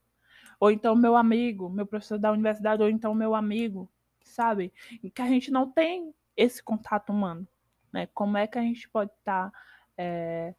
[0.59, 3.89] Ou então meu amigo, meu professor da universidade, ou então meu amigo,
[4.21, 4.73] sabe?
[5.13, 7.47] Que a gente não tem esse contato humano.
[7.91, 8.07] Né?
[8.13, 9.59] Como é que a gente pode estar tá,
[9.97, 10.53] é,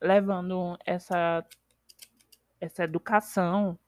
[0.00, 1.44] levando essa,
[2.60, 3.78] essa educação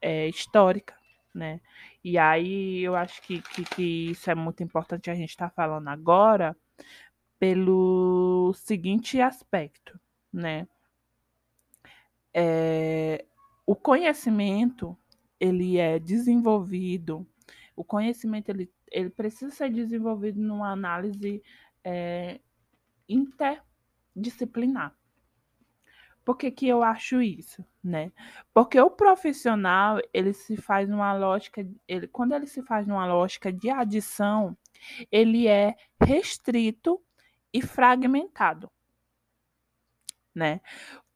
[0.00, 0.94] é, histórica
[1.34, 1.60] né?
[2.02, 5.54] E aí eu acho que, que, que, isso é muito importante a gente estar tá
[5.54, 6.56] falando agora,
[7.38, 9.98] pelo seguinte aspecto,
[10.32, 10.68] né?
[12.32, 13.24] É,
[13.66, 14.96] o conhecimento
[15.40, 17.26] ele é desenvolvido,
[17.76, 21.42] o conhecimento ele, ele precisa ser desenvolvido numa análise
[21.82, 22.40] é,
[23.08, 24.96] interdisciplinar.
[26.24, 28.10] Por que, que eu acho isso, né?
[28.54, 33.52] Porque o profissional, ele se faz numa lógica, ele, quando ele se faz numa lógica
[33.52, 34.56] de adição,
[35.12, 37.02] ele é restrito
[37.52, 38.70] e fragmentado,
[40.34, 40.62] né?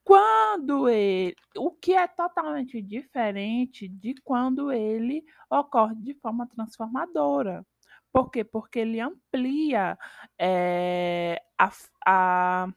[0.08, 7.62] Quando ele, o que é totalmente diferente de quando ele ocorre de forma transformadora.
[8.10, 8.42] Por quê?
[8.42, 9.98] Porque ele amplia
[10.38, 11.70] é, a,
[12.06, 12.72] a,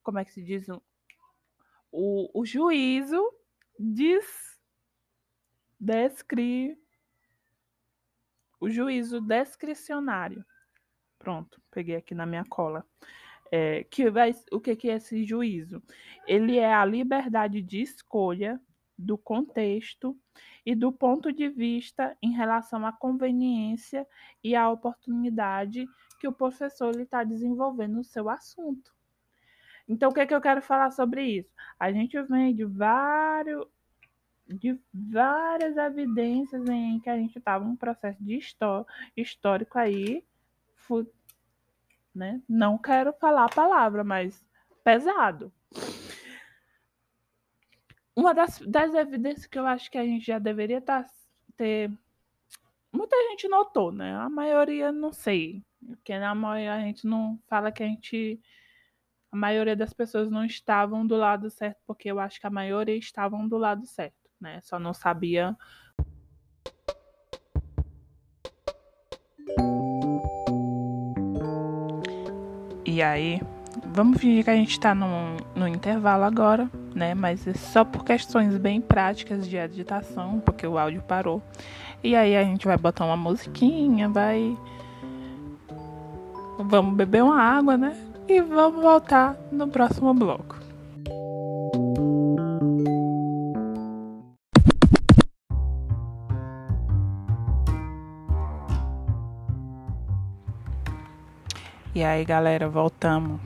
[0.00, 0.68] como é que se diz?
[1.90, 3.20] O, o juízo
[3.76, 4.56] diz,
[5.80, 6.80] descri,
[8.60, 10.46] o juízo discricionário
[11.18, 12.86] Pronto, peguei aqui na minha cola.
[13.56, 15.80] É, que vai, o que, que é esse juízo?
[16.26, 18.60] Ele é a liberdade de escolha
[18.98, 20.18] do contexto
[20.66, 24.04] e do ponto de vista em relação à conveniência
[24.42, 25.86] e à oportunidade
[26.18, 28.92] que o professor está desenvolvendo no seu assunto.
[29.88, 31.54] Então, o que, que eu quero falar sobre isso?
[31.78, 33.64] A gente vem de vários
[34.48, 38.36] de várias evidências em que a gente estava num processo de
[39.16, 40.24] histórico aí
[42.14, 42.40] né?
[42.48, 44.42] Não quero falar a palavra, mas
[44.82, 45.52] pesado.
[48.14, 51.04] Uma das, das evidências que eu acho que a gente já deveria tá
[51.56, 51.90] ter.
[52.92, 54.14] Muita gente notou, né?
[54.14, 55.64] A maioria não sei.
[55.84, 58.40] Porque na maioria a gente não fala que a gente.
[59.32, 62.96] A maioria das pessoas não estavam do lado certo, porque eu acho que a maioria
[62.96, 64.60] estavam do lado certo, né?
[64.60, 65.56] Só não sabia
[72.94, 73.42] E aí,
[73.92, 77.12] vamos fingir que a gente está no, intervalo agora, né?
[77.12, 81.42] Mas é só por questões bem práticas de editação, porque o áudio parou.
[82.04, 84.56] E aí a gente vai botar uma musiquinha, vai.
[86.56, 87.96] Vamos beber uma água, né?
[88.28, 90.63] E vamos voltar no próximo bloco.
[101.94, 103.40] E aí, galera, voltamos.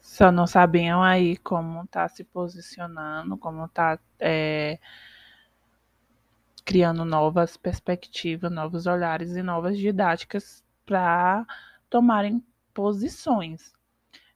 [0.00, 4.78] Só não sabiam aí como tá se posicionando, como tá é,
[6.64, 11.44] criando novas perspectivas, novos olhares e novas didáticas para
[11.90, 12.40] tomarem
[12.72, 13.72] posições.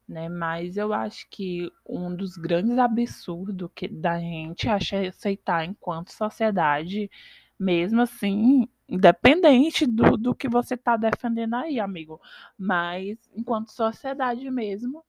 [0.08, 0.28] Né?
[0.28, 7.08] Mas eu acho que um dos grandes absurdos que da gente acha aceitar enquanto sociedade,
[7.56, 12.20] mesmo assim, Independente do, do que você está defendendo aí, amigo.
[12.56, 15.04] Mas, enquanto sociedade mesmo,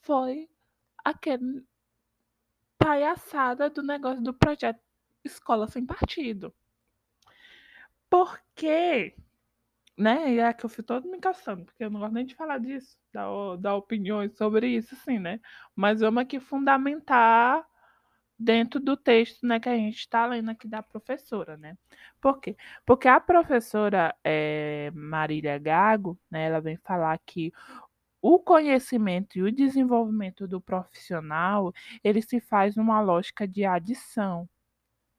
[0.00, 0.48] foi
[1.04, 1.64] aquele
[2.78, 4.80] palhaçada do negócio do projeto
[5.24, 6.54] Escola Sem Partido.
[8.10, 9.14] Porque,
[9.96, 10.34] né?
[10.34, 12.58] E é que eu fui todo me caçando, porque eu não gosto nem de falar
[12.58, 15.40] disso, dar, dar opiniões sobre isso, assim, né?
[15.74, 17.66] Mas vamos aqui fundamentar
[18.38, 21.76] dentro do texto né, que a gente está lendo aqui da professora, né?
[22.20, 22.56] Por quê?
[22.84, 27.52] Porque a professora é, Marília Gago, né, ela vem falar que
[28.20, 34.48] o conhecimento e o desenvolvimento do profissional, ele se faz numa lógica de adição,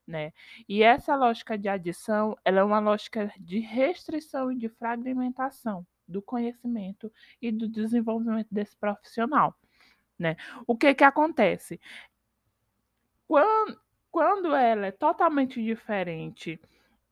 [0.07, 0.33] né?
[0.67, 6.21] E essa lógica de adição, ela é uma lógica de restrição e de fragmentação do
[6.21, 9.55] conhecimento e do desenvolvimento desse profissional,
[10.17, 10.35] né?
[10.67, 11.79] O que que acontece?
[13.27, 13.79] Quando,
[14.11, 16.59] quando ela é totalmente diferente,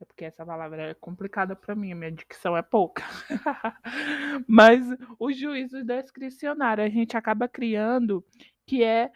[0.00, 3.04] É porque essa palavra é complicada para mim, minha dicção é pouca.
[4.48, 4.84] Mas
[5.16, 8.24] o juízo descricionário a gente acaba criando
[8.66, 9.12] que é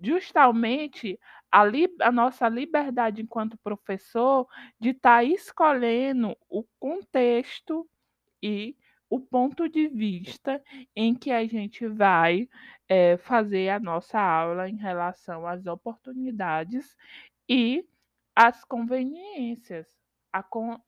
[0.00, 1.18] justamente
[1.50, 1.64] a,
[2.02, 4.46] a nossa liberdade enquanto professor
[4.78, 7.88] de estar tá escolhendo o contexto
[8.42, 8.76] e
[9.10, 10.62] o ponto de vista
[10.94, 12.48] em que a gente vai
[12.88, 16.96] é, fazer a nossa aula em relação às oportunidades
[17.48, 17.84] e
[18.36, 19.86] às conveniências,
[20.50, 20.78] com,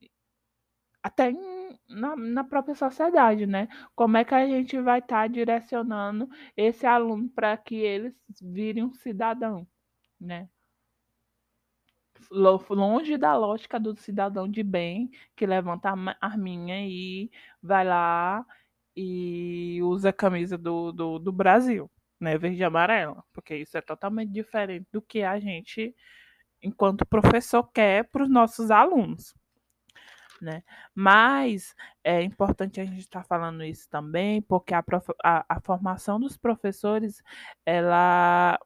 [1.02, 3.68] até em, na, na, própria sociedade, né?
[3.94, 8.84] Como é que a gente vai estar tá direcionando esse aluno para que eles virem
[8.84, 9.66] um cidadão,
[10.20, 10.48] né?
[12.30, 17.30] Longe da lógica do cidadão de bem que levanta a arminha e
[17.62, 18.46] vai lá
[18.96, 21.90] e usa a camisa do, do, do Brasil,
[22.20, 22.38] né?
[22.38, 25.94] Verde e amarela, porque isso é totalmente diferente do que a gente,
[26.62, 29.34] enquanto professor, quer para os nossos alunos.
[30.40, 30.62] Né?
[30.94, 34.82] Mas é importante a gente estar tá falando isso também, porque a,
[35.22, 37.22] a, a formação dos professores
[37.66, 38.58] ela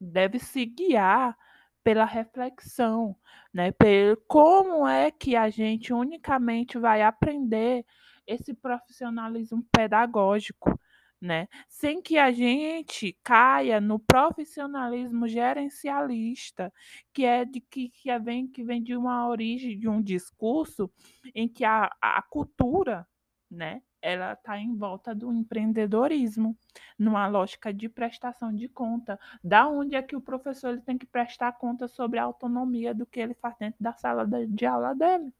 [0.00, 1.36] deve se guiar
[1.84, 3.16] pela reflexão,
[3.52, 3.70] né?
[3.72, 7.84] Pelo como é que a gente unicamente vai aprender
[8.26, 10.78] esse profissionalismo pedagógico,
[11.20, 11.46] né?
[11.68, 16.72] Sem que a gente caia no profissionalismo gerencialista,
[17.12, 20.90] que é de que, que vem que vem de uma origem de um discurso
[21.34, 23.06] em que a, a cultura,
[23.50, 26.54] né, ela está em volta do empreendedorismo,
[26.98, 29.18] numa lógica de prestação de conta.
[29.42, 33.06] Da onde é que o professor ele tem que prestar conta sobre a autonomia do
[33.06, 35.32] que ele faz dentro da sala de aula dele?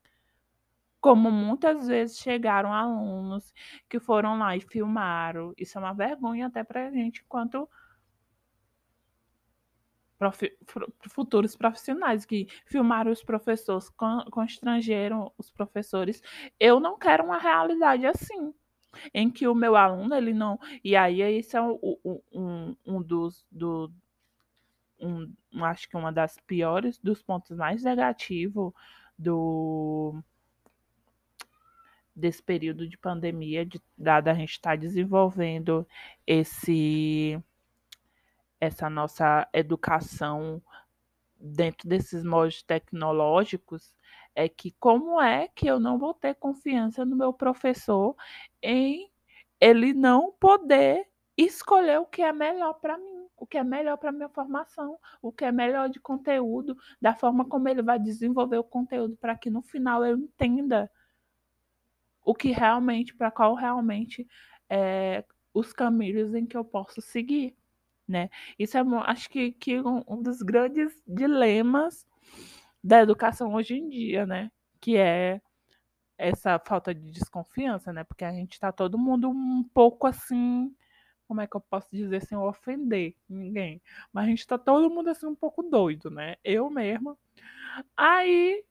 [0.98, 3.52] Como muitas vezes chegaram alunos
[3.86, 5.52] que foram lá e filmaram.
[5.58, 7.68] Isso é uma vergonha até para a gente, enquanto
[11.08, 13.90] futuros profissionais que filmaram os professores,
[14.30, 16.22] constrangeram os professores.
[16.58, 18.54] Eu não quero uma realidade assim.
[19.12, 21.78] em que o meu aluno ele não e aí esse é um,
[22.32, 23.92] um, um dos do,
[25.00, 25.32] um,
[25.64, 28.72] acho que uma das piores dos pontos mais negativos
[29.18, 30.22] do
[32.14, 35.86] desse período de pandemia, de, dada a gente estar tá desenvolvendo
[36.26, 37.42] esse
[38.64, 40.62] essa nossa educação
[41.36, 43.94] dentro desses moldes tecnológicos,
[44.34, 48.16] é que como é que eu não vou ter confiança no meu professor
[48.62, 49.10] em
[49.60, 51.06] ele não poder
[51.36, 55.32] escolher o que é melhor para mim, o que é melhor para minha formação, o
[55.32, 59.50] que é melhor de conteúdo, da forma como ele vai desenvolver o conteúdo para que
[59.50, 60.90] no final eu entenda
[62.24, 64.26] o que realmente, para qual realmente
[64.68, 67.56] é os caminhos em que eu posso seguir,
[68.06, 68.28] né?
[68.58, 72.06] Isso é, acho que, que um, um dos grandes dilemas
[72.82, 74.50] da educação hoje em dia, né?
[74.80, 75.40] Que é
[76.18, 78.04] essa falta de desconfiança, né?
[78.04, 80.74] Porque a gente está todo mundo um pouco assim,
[81.26, 83.82] como é que eu posso dizer sem ofender ninguém,
[84.12, 86.36] mas a gente está todo mundo assim um pouco doido, né?
[86.44, 87.16] Eu mesma.
[87.96, 88.64] Aí,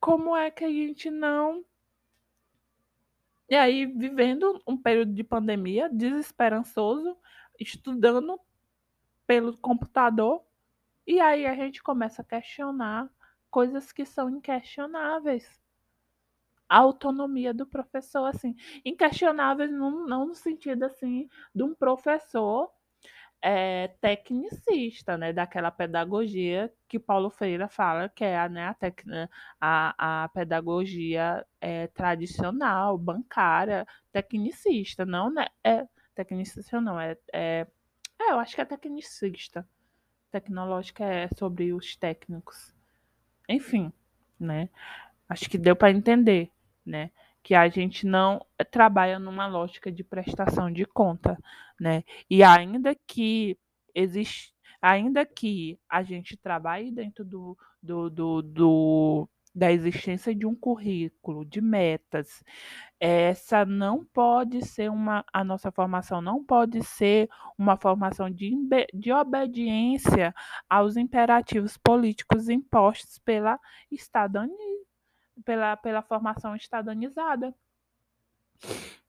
[0.00, 1.64] como é que a gente não
[3.48, 7.16] e aí, vivendo um período de pandemia, desesperançoso,
[7.60, 8.40] estudando
[9.26, 10.44] pelo computador,
[11.06, 13.10] e aí a gente começa a questionar
[13.50, 15.60] coisas que são inquestionáveis.
[16.68, 22.70] A autonomia do professor, assim, inquestionáveis não, não no sentido assim de um professor
[23.42, 29.04] é, tecnicista, né, daquela pedagogia que Paulo Freire fala, que é né, a, tec,
[29.60, 37.66] a, a pedagogia é, tradicional, bancária, tecnicista, não né, é tecnicista não, é, é,
[38.20, 39.68] é, eu acho que é tecnicista.
[40.30, 42.74] Tecnológica é sobre os técnicos.
[43.48, 43.92] Enfim,
[44.38, 44.68] né?
[45.28, 46.50] Acho que deu para entender,
[46.84, 47.10] né?
[47.44, 51.38] que a gente não trabalha numa lógica de prestação de conta,
[51.78, 52.02] né?
[52.28, 53.58] E ainda que
[53.94, 60.54] existe, ainda que a gente trabalhe dentro do, do, do, do da existência de um
[60.54, 62.42] currículo, de metas,
[62.98, 68.52] essa não pode ser uma, a nossa formação não pode ser uma formação de,
[68.92, 70.34] de obediência
[70.68, 74.84] aos imperativos políticos impostos pela estadania,
[75.44, 77.54] pela, pela formação estadanizada.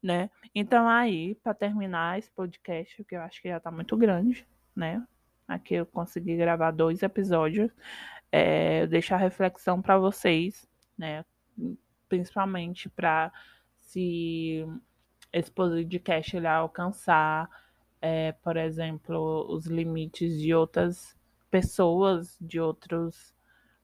[0.04, 0.30] Né?
[0.54, 5.04] Então, aí, para terminar esse podcast, que eu acho que já está muito grande, né?
[5.48, 7.72] Aqui eu consegui gravar dois episódios.
[8.32, 10.67] É, deixar reflexão para vocês,
[10.97, 11.23] né?
[12.09, 13.32] Principalmente para
[13.78, 14.65] se
[15.32, 17.49] esse podcast ele alcançar,
[18.01, 21.17] é, por exemplo, os limites de outras
[21.49, 23.34] pessoas, de outros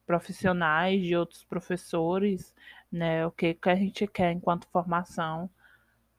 [0.06, 2.54] profissionais, de outros professores,
[2.92, 3.26] né?
[3.26, 5.50] O que, que a gente quer enquanto formação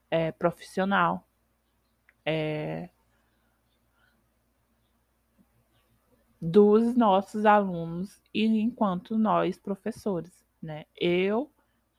[0.09, 1.27] é, profissional.
[2.25, 2.89] É,
[6.45, 10.83] dos nossos alunos e enquanto nós professores, né?
[10.93, 11.49] Eu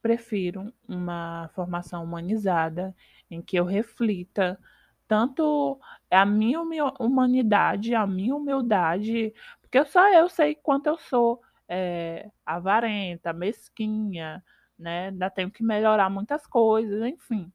[0.02, 2.94] prefiro uma formação humanizada
[3.30, 4.60] em que eu reflita
[5.08, 5.80] tanto
[6.10, 6.60] a minha
[7.00, 9.32] humanidade, a minha humildade,
[9.62, 14.44] porque só eu sei quanto eu sou é, avarenta, mesquinha,
[14.78, 15.08] né?
[15.08, 17.50] Ainda tenho que melhorar muitas coisas, enfim.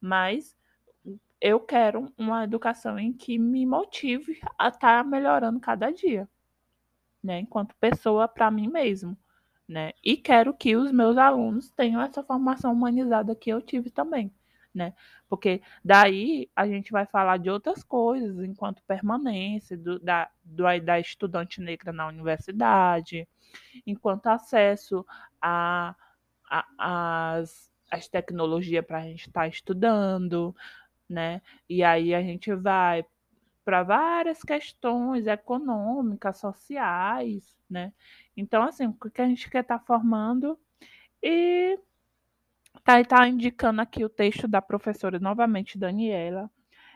[0.00, 0.56] Mas
[1.40, 6.28] eu quero uma educação em que me motive a estar tá melhorando cada dia,
[7.22, 7.40] né?
[7.40, 9.16] Enquanto pessoa para mim mesmo,
[9.66, 9.92] né?
[10.04, 14.32] E quero que os meus alunos tenham essa formação humanizada que eu tive também,
[14.74, 14.94] né?
[15.28, 21.00] Porque daí a gente vai falar de outras coisas enquanto permanência do, da, do, da
[21.00, 23.28] estudante negra na universidade,
[23.86, 25.06] enquanto acesso
[25.40, 25.94] a,
[26.50, 30.54] a as, as tecnologias para a gente estar tá estudando,
[31.10, 31.42] né?
[31.68, 33.04] E aí a gente vai
[33.64, 37.92] para várias questões econômicas, sociais, né?
[38.36, 40.58] Então, assim, o que a gente quer estar tá formando
[41.22, 41.78] e
[42.84, 46.50] tá, tá indicando aqui o texto da professora novamente Daniela,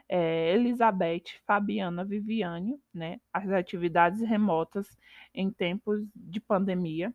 [0.09, 4.97] é, Elizabeth, Fabiana, Viviane, né, as atividades remotas
[5.35, 7.12] em tempos de pandemia,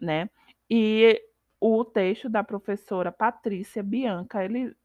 [0.00, 0.28] né,
[0.70, 1.20] e
[1.60, 4.76] o texto da professora Patrícia Bianca ele,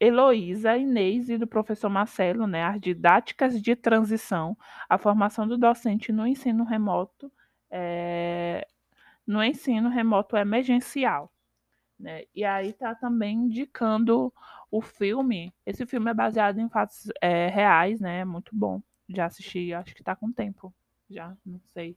[0.00, 4.56] Heloísa, Inês e do professor Marcelo, né, as didáticas de transição,
[4.88, 7.32] a formação do docente no ensino remoto,
[7.70, 8.66] é,
[9.26, 11.32] no ensino remoto emergencial.
[11.98, 12.24] Né?
[12.34, 14.32] E aí está também indicando
[14.70, 15.54] o filme.
[15.64, 18.20] Esse filme é baseado em fatos é, reais, né?
[18.20, 18.82] É muito bom.
[19.08, 20.74] Já assisti, acho que está com tempo.
[21.08, 21.96] Já, não sei.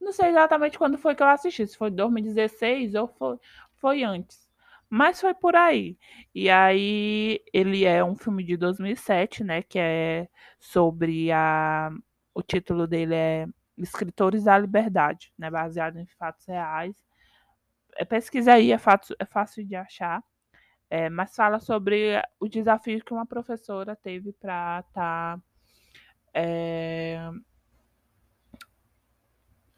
[0.00, 3.38] Não sei exatamente quando foi que eu assisti, se foi 2016 ou foi,
[3.76, 4.51] foi antes.
[4.94, 5.96] Mas foi por aí.
[6.34, 10.28] E aí ele é um filme de 2007, né, que é
[10.60, 11.90] sobre a
[12.34, 13.46] o título dele é
[13.78, 16.94] Escritores da Liberdade, né, baseado em fatos reais.
[17.96, 20.22] É, pesquisa aí, é, fato, é fácil de achar.
[20.90, 25.42] É, mas fala sobre o desafio que uma professora teve para estar tá,
[26.34, 27.30] é,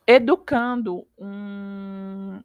[0.08, 2.42] educando um,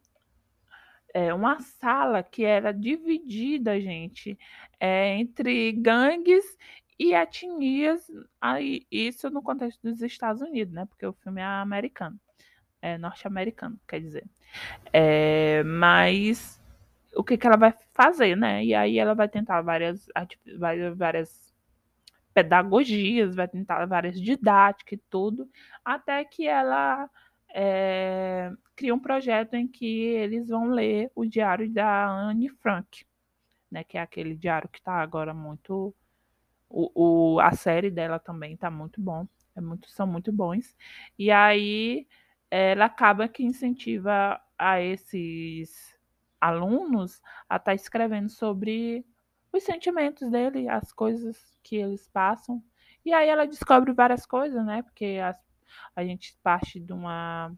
[1.14, 4.38] é, uma sala que era dividida, gente,
[4.78, 6.44] é, entre gangues
[6.98, 10.86] e etnias, aí, isso no contexto dos Estados Unidos, né?
[10.86, 12.18] Porque o filme é americano,
[12.82, 14.24] é norte-americano, quer dizer.
[14.92, 16.60] É, mas
[17.14, 18.64] o que, que ela vai fazer, né?
[18.64, 20.06] E aí ela vai tentar várias,
[20.58, 21.54] várias, várias
[22.34, 25.48] pedagogias, vai tentar várias didáticas e tudo,
[25.84, 27.08] até que ela
[27.54, 33.04] é, cria um projeto em que eles vão ler o diário da Anne Frank,
[33.70, 35.94] né, que é aquele diário que está agora muito.
[36.68, 39.26] O, o, a série dela também está muito bom,
[39.56, 40.76] é muito, são muito bons.
[41.18, 42.06] E aí
[42.50, 45.96] ela acaba que incentiva a esses
[46.40, 49.04] alunos a estar tá escrevendo sobre
[49.52, 52.62] os sentimentos dele, as coisas que eles passam.
[53.04, 54.82] E aí ela descobre várias coisas, né?
[54.82, 55.36] Porque as
[55.94, 57.52] a gente parte de uma,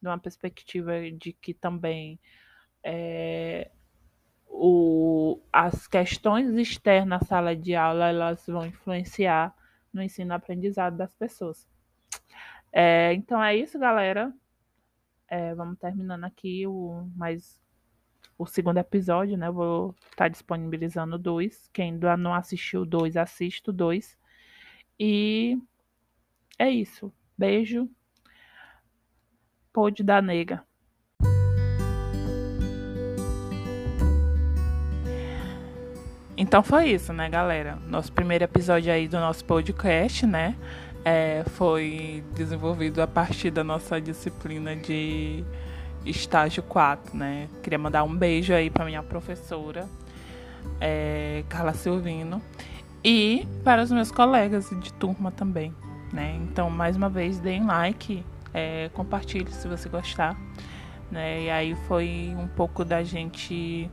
[0.00, 2.18] de uma perspectiva de que também
[2.82, 3.70] é,
[4.48, 9.54] o, as questões externas à sala de aula elas vão influenciar
[9.92, 11.68] no ensino-aprendizado das pessoas.
[12.72, 14.32] É, então é isso, galera.
[15.28, 17.60] É, vamos terminando aqui o mais
[18.38, 19.50] o segundo episódio, né?
[19.50, 21.68] vou estar tá disponibilizando dois.
[21.72, 24.16] Quem ainda não assistiu dois, assista dois.
[24.98, 25.58] E
[26.58, 27.12] é isso.
[27.38, 27.88] Beijo.
[29.72, 30.64] Pode da nega.
[36.36, 37.76] Então foi isso, né, galera?
[37.86, 40.56] Nosso primeiro episódio aí do nosso podcast, né?
[41.04, 45.44] É, foi desenvolvido a partir da nossa disciplina de
[46.04, 47.48] estágio 4, né?
[47.62, 49.88] Queria mandar um beijo aí para minha professora,
[50.80, 52.42] é, Carla Silvino,
[53.04, 55.72] e para os meus colegas de turma também
[56.12, 56.38] né?
[56.42, 60.36] Então, mais uma vez, deem like, é, compartilhe se você gostar,
[61.10, 61.42] né?
[61.42, 63.90] E aí foi um pouco da gente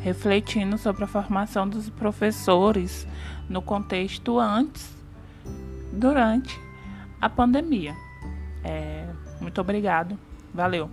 [0.00, 3.06] refletindo sobre a formação dos professores
[3.48, 4.94] no contexto antes,
[5.92, 6.58] durante
[7.20, 7.94] a pandemia.
[8.62, 9.06] É,
[9.40, 10.18] muito obrigado,
[10.52, 10.90] valeu.